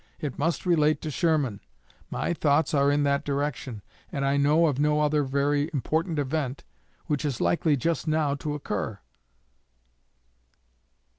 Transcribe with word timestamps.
It 0.19 0.39
must 0.39 0.65
relate 0.65 0.99
to 1.01 1.11
Sherman; 1.11 1.59
my 2.09 2.33
thoughts 2.33 2.73
are 2.73 2.89
in 2.91 3.03
that 3.03 3.23
direction, 3.23 3.83
and 4.11 4.25
I 4.25 4.35
know 4.35 4.65
of 4.65 4.79
no 4.79 4.99
other 5.01 5.21
very 5.21 5.69
important 5.75 6.17
event 6.17 6.63
which 7.05 7.23
is 7.23 7.39
likely 7.39 7.77
just 7.77 8.07
now 8.07 8.33
to 8.33 8.55
occur.'" 8.55 8.97